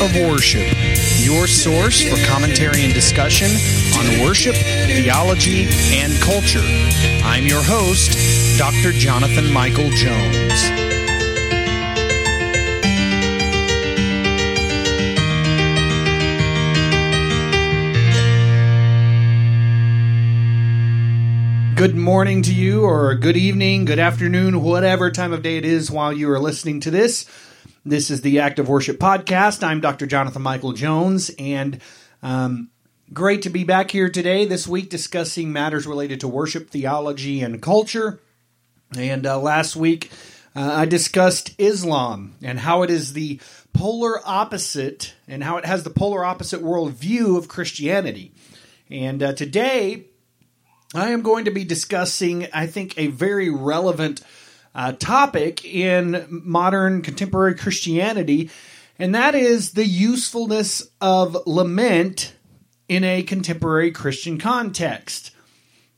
[0.00, 0.66] of Worship,
[1.18, 3.50] your source for commentary and discussion
[3.98, 6.62] on worship, theology, and culture.
[7.22, 8.92] I'm your host, Dr.
[8.92, 10.70] Jonathan Michael Jones.
[21.76, 25.90] Good morning to you, or good evening, good afternoon, whatever time of day it is
[25.90, 27.26] while you are listening to this.
[27.84, 29.66] This is the Active Worship Podcast.
[29.66, 30.06] I'm Dr.
[30.06, 31.80] Jonathan Michael Jones, and
[32.22, 32.68] um,
[33.10, 37.62] great to be back here today, this week, discussing matters related to worship, theology, and
[37.62, 38.20] culture.
[38.98, 40.10] And uh, last week,
[40.54, 43.40] uh, I discussed Islam and how it is the
[43.72, 48.34] polar opposite, and how it has the polar opposite worldview of Christianity.
[48.90, 50.04] And uh, today,
[50.94, 54.20] I am going to be discussing, I think, a very relevant
[54.74, 58.50] uh, topic in modern contemporary Christianity,
[58.98, 62.34] and that is the usefulness of lament
[62.88, 65.30] in a contemporary Christian context.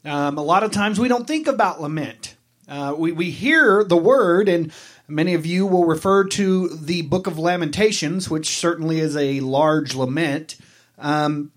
[0.04, 2.36] Um, a lot of times we don't think about lament.
[2.68, 4.72] Uh, we, we hear the word, and
[5.08, 9.94] many of you will refer to the book of Lamentations, which certainly is a large
[9.94, 10.56] lament.
[10.98, 11.52] Um,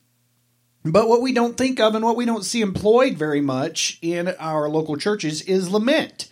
[0.84, 4.28] but what we don't think of and what we don't see employed very much in
[4.40, 6.28] our local churches is lament.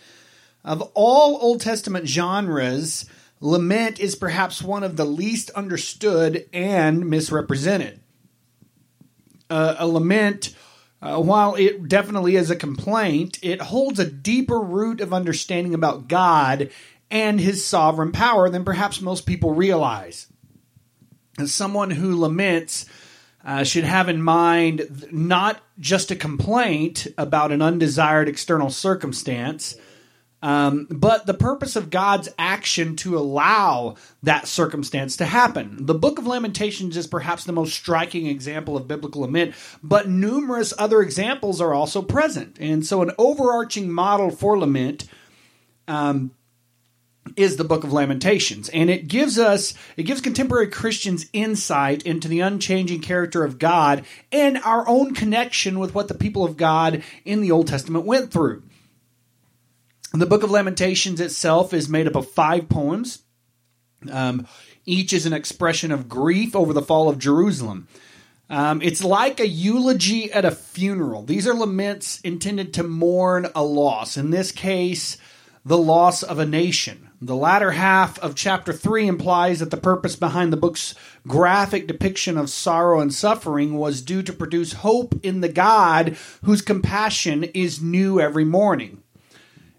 [0.63, 3.05] Of all Old Testament genres,
[3.41, 7.99] lament is perhaps one of the least understood and misrepresented.
[9.49, 10.55] Uh, a lament,
[11.01, 16.07] uh, while it definitely is a complaint, it holds a deeper root of understanding about
[16.07, 16.69] God
[17.11, 20.27] and his sovereign power than perhaps most people realize.
[21.37, 22.85] As someone who laments,
[23.43, 29.75] uh, should have in mind not just a complaint about an undesired external circumstance,
[30.43, 35.85] um, but the purpose of God's action to allow that circumstance to happen.
[35.85, 40.73] The book of Lamentations is perhaps the most striking example of biblical lament, but numerous
[40.77, 42.57] other examples are also present.
[42.59, 45.05] And so, an overarching model for lament.
[45.87, 46.31] Um,
[47.37, 52.27] is the book of lamentations and it gives us it gives contemporary christians insight into
[52.27, 57.01] the unchanging character of god and our own connection with what the people of god
[57.23, 58.61] in the old testament went through
[60.21, 63.23] the book of lamentations itself is made up of five poems.
[64.11, 64.47] Um,
[64.85, 67.87] each is an expression of grief over the fall of jerusalem.
[68.49, 71.23] Um, it's like a eulogy at a funeral.
[71.23, 74.17] These are laments intended to mourn a loss.
[74.17, 75.17] In this case
[75.65, 77.09] the loss of a nation.
[77.21, 80.93] The latter half of chapter 3 implies that the purpose behind the book's
[81.25, 86.61] graphic depiction of sorrow and suffering was due to produce hope in the God whose
[86.61, 89.02] compassion is new every morning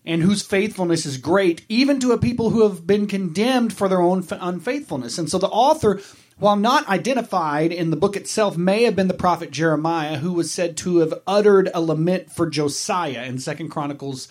[0.05, 4.03] and whose faithfulness is great, even to a people who have been condemned for their
[4.03, 5.19] own unfaithfulness.
[5.19, 6.01] And so the author,
[6.39, 10.51] while not identified in the book itself, may have been the prophet Jeremiah, who was
[10.51, 14.29] said to have uttered a lament for Josiah in Second Chronicles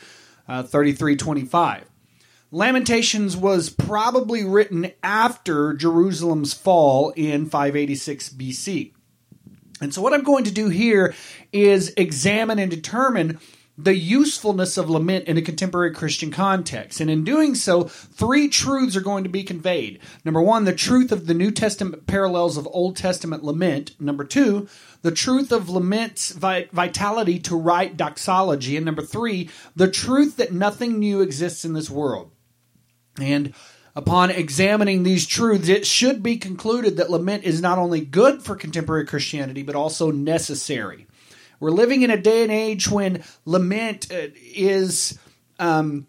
[0.48, 1.90] uh, 33 25.
[2.52, 8.94] Lamentations was probably written after Jerusalem's fall in 586 BC.
[9.82, 11.16] And so, what I'm going to do here
[11.52, 13.40] is examine and determine
[13.76, 17.00] the usefulness of lament in a contemporary Christian context.
[17.00, 20.00] And in doing so, three truths are going to be conveyed.
[20.24, 24.00] Number one, the truth of the New Testament parallels of Old Testament lament.
[24.00, 24.68] Number two,
[25.02, 28.78] the truth of lament's vitality to right doxology.
[28.78, 32.30] And number three, the truth that nothing new exists in this world.
[33.20, 33.56] And
[33.96, 38.56] upon examining these truths, it should be concluded that lament is not only good for
[38.56, 41.08] contemporary Christianity, but also necessary.
[41.60, 45.18] We're living in a day and age when lament uh, is,
[45.60, 46.08] um,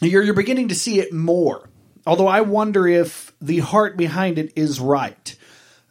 [0.00, 1.68] you're, you're beginning to see it more.
[2.06, 5.36] Although I wonder if the heart behind it is right.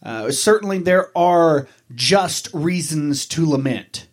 [0.01, 4.07] Uh, certainly, there are just reasons to lament.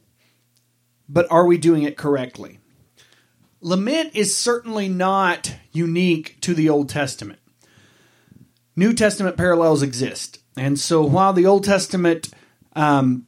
[1.09, 2.59] But are we doing it correctly?
[3.61, 7.41] Lament is certainly not unique to the Old Testament.
[8.77, 10.39] New Testament parallels exist.
[10.57, 12.31] And so while the Old Testament
[12.75, 13.27] um,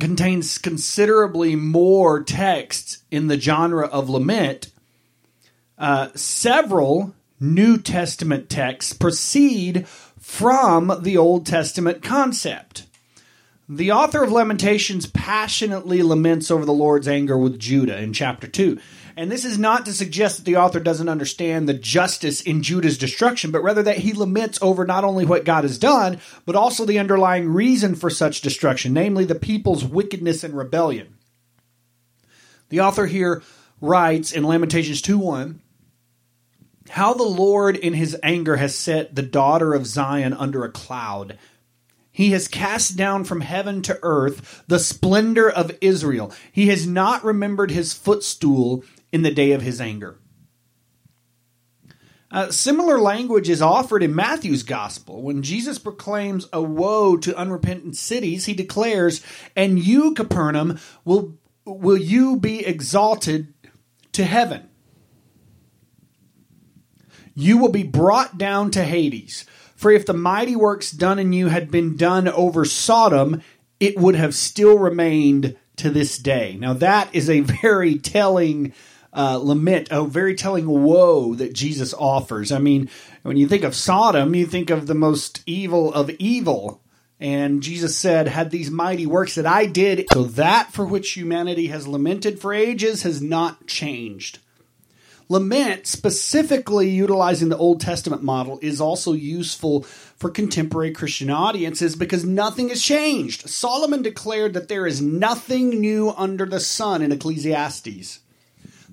[0.00, 4.70] contains considerably more texts in the genre of lament,
[5.78, 9.86] uh, several New Testament texts proceed
[10.18, 12.86] from the Old Testament concept.
[13.68, 18.78] The author of Lamentations passionately laments over the Lord's anger with Judah in chapter 2.
[19.16, 22.98] And this is not to suggest that the author doesn't understand the justice in Judah's
[22.98, 26.84] destruction, but rather that he laments over not only what God has done, but also
[26.84, 31.16] the underlying reason for such destruction, namely the people's wickedness and rebellion.
[32.70, 33.42] The author here
[33.80, 35.60] writes in Lamentations 2 1
[36.90, 41.38] how the Lord in his anger has set the daughter of Zion under a cloud.
[42.12, 46.32] He has cast down from heaven to earth the splendor of Israel.
[46.52, 48.84] He has not remembered his footstool
[49.14, 50.18] in the day of his anger.
[52.32, 55.22] Uh, similar language is offered in Matthew's gospel.
[55.22, 59.24] When Jesus proclaims a woe to unrepentant cities, he declares,
[59.54, 63.54] And you, Capernaum, will, will you be exalted
[64.10, 64.68] to heaven?
[67.36, 69.44] You will be brought down to Hades.
[69.76, 73.42] For if the mighty works done in you had been done over Sodom,
[73.78, 76.56] it would have still remained to this day.
[76.58, 78.72] Now, that is a very telling
[79.14, 82.50] uh, lament, a very telling woe that Jesus offers.
[82.50, 82.90] I mean,
[83.22, 86.82] when you think of Sodom, you think of the most evil of evil.
[87.20, 91.68] And Jesus said, Had these mighty works that I did, so that for which humanity
[91.68, 94.40] has lamented for ages has not changed.
[95.28, 102.24] Lament, specifically utilizing the Old Testament model, is also useful for contemporary Christian audiences because
[102.24, 103.48] nothing has changed.
[103.48, 108.20] Solomon declared that there is nothing new under the sun in Ecclesiastes.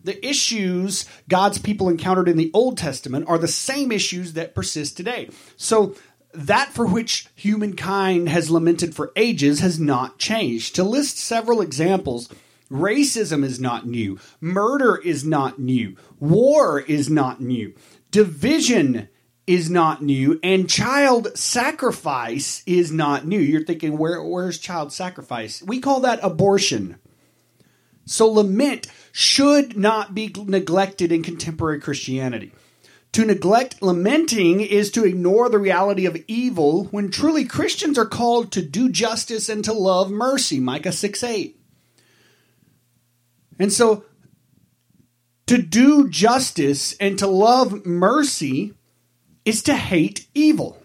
[0.03, 4.98] The issues God's people encountered in the Old Testament are the same issues that persist
[4.98, 5.30] today.
[5.57, 5.95] So,
[6.33, 10.75] that for which humankind has lamented for ages has not changed.
[10.75, 12.30] To list several examples,
[12.71, 14.18] Racism is not new.
[14.39, 15.98] Murder is not new.
[16.19, 17.74] War is not new.
[18.12, 19.09] Division
[19.45, 20.39] is not new.
[20.42, 23.39] And child sacrifice is not new.
[23.39, 25.62] You're thinking, where, where's child sacrifice?
[25.62, 26.97] We call that abortion.
[28.06, 32.52] So lament should not be neglected in contemporary Christianity.
[33.13, 38.54] To neglect lamenting is to ignore the reality of evil when truly Christians are called
[38.54, 40.62] to do justice and to love mercy.
[40.62, 41.60] Micah 6 8.
[43.60, 44.06] And so
[45.48, 48.74] to do justice and to love mercy
[49.44, 50.81] is to hate evil.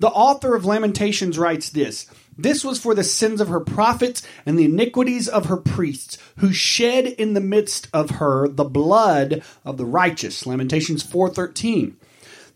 [0.00, 2.06] The author of Lamentations writes this
[2.38, 6.52] This was for the sins of her prophets and the iniquities of her priests, who
[6.52, 10.46] shed in the midst of her the blood of the righteous.
[10.46, 11.96] Lamentations 4:13.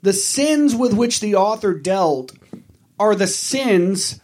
[0.02, 2.32] The sins with which the author dealt
[2.98, 4.20] are the sins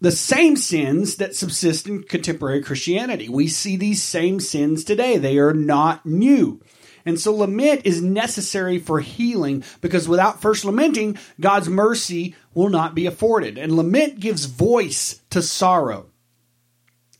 [0.00, 3.28] the same sins that subsist in contemporary Christianity.
[3.30, 5.16] We see these same sins today.
[5.16, 6.60] They are not new.
[7.06, 12.96] And so lament is necessary for healing because without first lamenting, God's mercy will not
[12.96, 13.56] be afforded.
[13.56, 16.06] And lament gives voice to sorrow.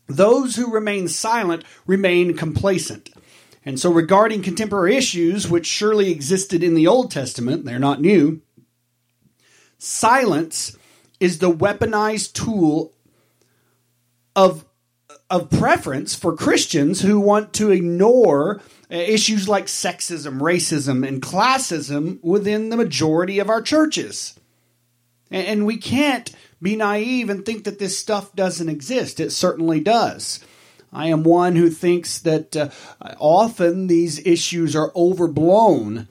[0.07, 3.09] Those who remain silent remain complacent.
[3.65, 8.41] And so, regarding contemporary issues, which surely existed in the Old Testament, they're not new,
[9.77, 10.77] silence
[11.19, 12.93] is the weaponized tool
[14.35, 14.63] of
[15.29, 22.23] of preference for Christians who want to ignore uh, issues like sexism, racism, and classism
[22.23, 24.39] within the majority of our churches.
[25.29, 26.31] And we can't
[26.61, 29.19] be naive and think that this stuff doesn't exist.
[29.19, 30.39] It certainly does.
[30.93, 32.69] I am one who thinks that uh,
[33.19, 36.07] often these issues are overblown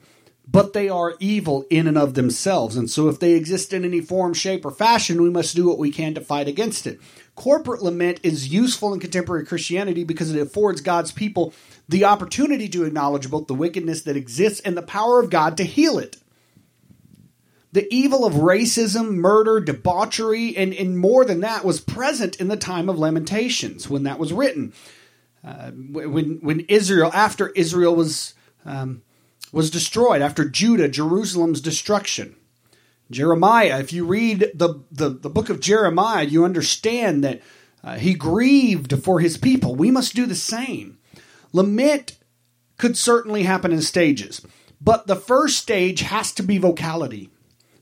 [0.49, 2.77] but they are evil in and of themselves.
[2.77, 5.77] And so, if they exist in any form, shape, or fashion, we must do what
[5.77, 7.01] we can to fight against it.
[7.37, 11.53] Corporate lament is useful in contemporary Christianity because it affords God's people
[11.87, 15.63] the opportunity to acknowledge both the wickedness that exists and the power of God to
[15.63, 16.17] heal it.
[17.73, 22.57] The evil of racism, murder, debauchery, and, and more than that was present in the
[22.57, 24.73] time of Lamentations when that was written.
[25.45, 28.33] Uh, when when Israel, after Israel was
[28.65, 29.03] um,
[29.51, 32.35] was destroyed after Judah, Jerusalem's destruction.
[33.09, 37.41] Jeremiah, if you read the, the, the book of Jeremiah, you understand that
[37.83, 39.75] uh, he grieved for his people.
[39.75, 40.97] We must do the same.
[41.53, 42.17] Lament
[42.77, 44.45] could certainly happen in stages,
[44.81, 47.29] but the first stage has to be vocality.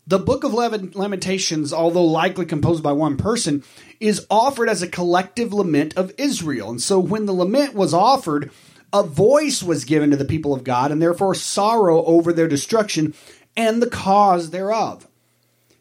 [0.08, 3.64] The book of Lamentations, although likely composed by one person,
[4.00, 6.70] is offered as a collective lament of Israel.
[6.70, 8.52] And so when the lament was offered,
[8.94, 13.16] a voice was given to the people of God, and therefore sorrow over their destruction
[13.58, 15.08] and the cause thereof.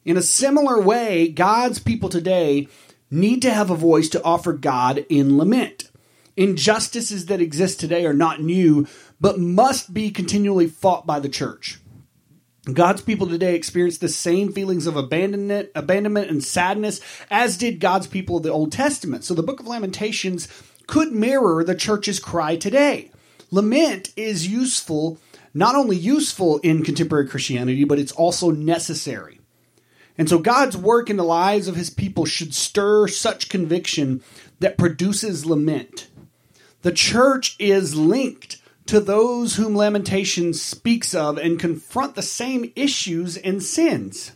[0.05, 2.69] In a similar way, God's people today
[3.11, 5.91] need to have a voice to offer God in lament.
[6.37, 8.87] Injustices that exist today are not new,
[9.19, 11.79] but must be continually fought by the church.
[12.71, 18.07] God's people today experience the same feelings of abandonment, abandonment and sadness as did God's
[18.07, 19.25] people of the Old Testament.
[19.25, 20.49] So the book of Lamentations
[20.87, 23.11] could mirror the church's cry today.
[23.51, 25.19] Lament is useful,
[25.55, 29.41] not only useful in contemporary Christianity, but it's also necessary.
[30.17, 34.23] And so God's work in the lives of his people should stir such conviction
[34.61, 36.09] that produces lament.
[36.83, 43.37] The church is linked to those whom Lamentation speaks of and confront the same issues
[43.37, 44.33] and sins.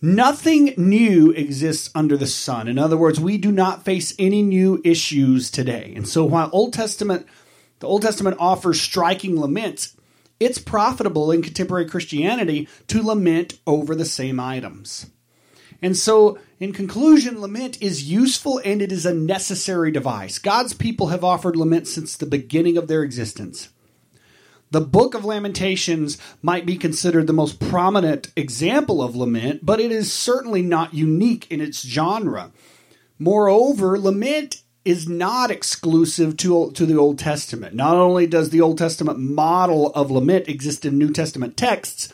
[0.00, 2.68] Nothing new exists under the sun.
[2.68, 5.94] In other words, we do not face any new issues today.
[5.96, 7.26] And so while Old Testament
[7.80, 9.94] the Old Testament offers striking laments,
[10.44, 15.06] it's profitable in contemporary Christianity to lament over the same items.
[15.80, 20.38] And so, in conclusion, lament is useful and it is a necessary device.
[20.38, 23.68] God's people have offered lament since the beginning of their existence.
[24.70, 29.92] The book of Lamentations might be considered the most prominent example of lament, but it
[29.92, 32.50] is certainly not unique in its genre.
[33.18, 37.74] Moreover, lament is not exclusive to, to the Old Testament.
[37.74, 42.12] Not only does the Old Testament model of lament exist in New Testament texts,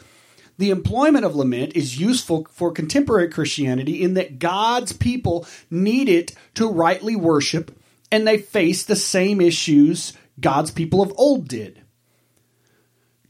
[0.56, 6.34] the employment of lament is useful for contemporary Christianity in that God's people need it
[6.54, 7.76] to rightly worship,
[8.12, 11.82] and they face the same issues God's people of old did.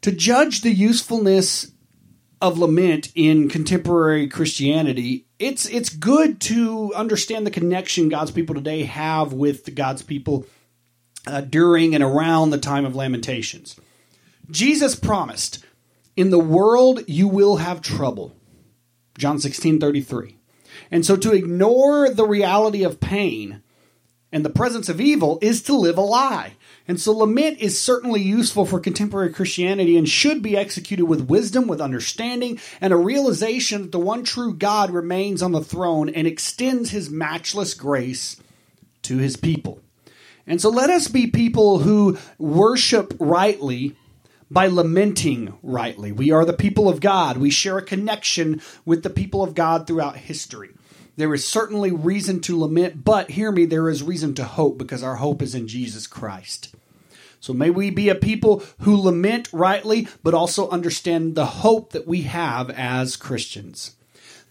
[0.02, 1.70] To judge the usefulness
[2.40, 8.84] of lament in contemporary Christianity, it's it's good to understand the connection God's people today
[8.84, 10.46] have with God's people
[11.26, 13.74] uh, during and around the time of Lamentations.
[14.50, 15.64] Jesus promised,
[16.14, 18.36] "In the world you will have trouble."
[19.18, 20.36] John 16:33.
[20.90, 23.62] And so to ignore the reality of pain
[24.30, 26.54] and the presence of evil is to live a lie.
[26.90, 31.68] And so lament is certainly useful for contemporary Christianity and should be executed with wisdom,
[31.68, 36.26] with understanding, and a realization that the one true God remains on the throne and
[36.26, 38.42] extends his matchless grace
[39.02, 39.80] to his people.
[40.48, 43.94] And so let us be people who worship rightly
[44.50, 46.10] by lamenting rightly.
[46.10, 47.36] We are the people of God.
[47.36, 50.70] We share a connection with the people of God throughout history.
[51.16, 55.02] There is certainly reason to lament, but hear me, there is reason to hope because
[55.02, 56.74] our hope is in Jesus Christ.
[57.40, 62.06] So may we be a people who lament rightly, but also understand the hope that
[62.06, 63.96] we have as Christians.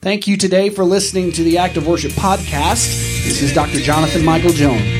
[0.01, 3.23] Thank you today for listening to the Act of Worship podcast.
[3.23, 3.79] This is Dr.
[3.79, 4.98] Jonathan Michael Jones.